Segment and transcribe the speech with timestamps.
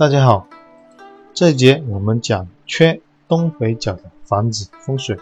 [0.00, 0.46] 大家好，
[1.34, 5.18] 这一节我们讲缺东北角的房子风水。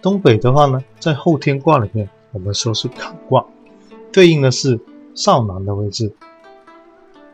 [0.00, 3.44] 东北的话呢，在后天卦里面，我们说是坎卦，
[4.12, 4.78] 对应的是
[5.16, 6.14] 少南的位置。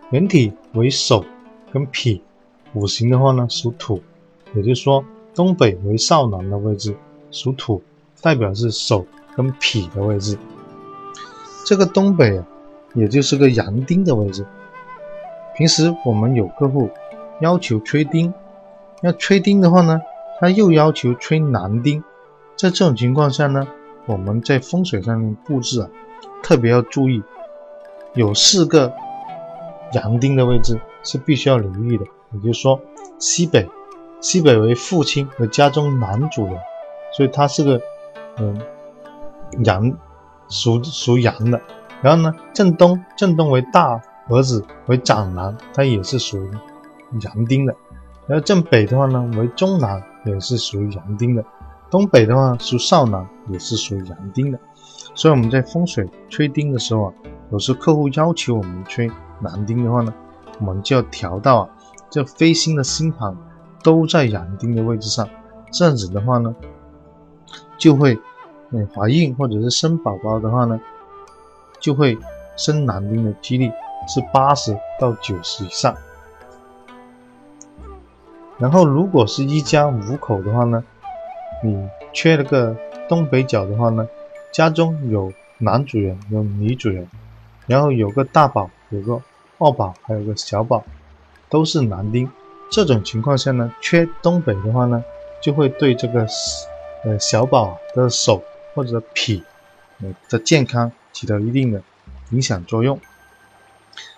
[0.09, 1.27] 人体为手
[1.71, 2.23] 跟脾，
[2.73, 4.01] 五行的话呢属土，
[4.55, 5.05] 也就是说
[5.35, 6.97] 东北为少南的位置，
[7.31, 7.83] 属土，
[8.23, 9.07] 代表是手
[9.37, 10.39] 跟脾的位置。
[11.67, 12.47] 这个东北啊，
[12.95, 14.47] 也就是个阳丁的位置。
[15.60, 16.88] 平时我们有客户
[17.41, 18.32] 要求吹钉，
[19.02, 20.00] 要吹钉的话呢，
[20.41, 22.02] 他又要求吹男钉。
[22.56, 23.69] 在这种情况下呢，
[24.06, 25.91] 我们在风水上面布置啊，
[26.42, 27.23] 特别要注意，
[28.14, 28.91] 有四个
[29.92, 32.06] 阳钉的位置是必须要留意的。
[32.33, 32.80] 也就是说，
[33.19, 33.69] 西北，
[34.22, 36.56] 西北为父亲和家中男主人，
[37.14, 37.78] 所以他是个
[38.38, 38.58] 嗯
[39.66, 39.92] 阳，
[40.48, 41.61] 属属阳的。
[42.00, 44.00] 然后呢，正东，正东为大。
[44.30, 46.50] 儿子为长男，他也是属于
[47.23, 47.75] 阳丁的。
[48.27, 51.45] 然后正北的话呢，为中男，也是属于阳丁的。
[51.91, 54.58] 东北的话属少男，也是属于阳丁的。
[55.14, 57.14] 所以我们在风水吹钉的时候啊，
[57.51, 60.14] 有时客户要求我们吹男丁的话呢，
[60.61, 61.70] 我们就要调到啊，
[62.08, 63.36] 这飞星的星盘
[63.83, 65.28] 都在阳丁的位置上。
[65.73, 66.55] 这样子的话呢，
[67.77, 68.17] 就会
[68.70, 70.81] 嗯怀孕或者是生宝宝的话呢，
[71.81, 72.17] 就会
[72.56, 73.73] 生男丁的几率。
[74.09, 75.97] 是八十到九十以上，
[78.59, 80.83] 然后如果是一家五口的话呢，
[81.62, 82.77] 你缺了个
[83.09, 84.09] 东北角的话呢，
[84.53, 87.09] 家中有男主人有女主人，
[87.67, 89.23] 然后有个大宝有个
[89.59, 90.83] 二宝还有个小宝，
[91.48, 92.29] 都是男丁，
[92.70, 95.05] 这种情况下呢，缺东北的话呢，
[95.41, 96.27] 就会对这个
[97.05, 98.42] 呃小宝的手
[98.75, 99.45] 或者脾
[100.29, 101.81] 的健康起到一定的
[102.31, 102.98] 影响作用。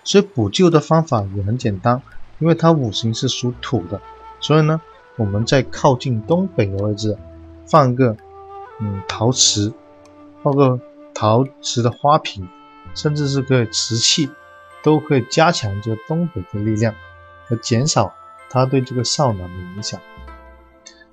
[0.04, 2.02] 所以补救的方法也很简单，
[2.38, 4.00] 因为它五行是属土的，
[4.40, 4.80] 所以呢，
[5.16, 7.16] 我们在靠近东北的位置
[7.66, 8.16] 放个
[8.80, 9.72] 嗯陶瓷，
[10.42, 10.80] 放个
[11.14, 12.48] 陶瓷的花瓶，
[12.94, 14.28] 甚至是个瓷器，
[14.82, 16.94] 都可以加强这个东北的力量，
[17.46, 18.12] 和减少
[18.50, 20.00] 它对这个少男的影响。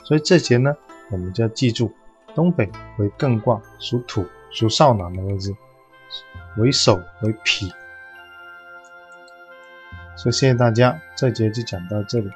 [0.04, 0.76] 所以这节呢，
[1.12, 1.94] 我们就要记住，
[2.34, 5.56] 东北为艮卦，属土，属少男的位置，
[6.58, 7.72] 为首为脾。
[10.19, 12.30] 所以谢谢大家，这节就讲到这里。